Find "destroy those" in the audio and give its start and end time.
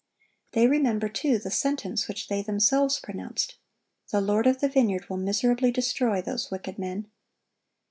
5.71-6.49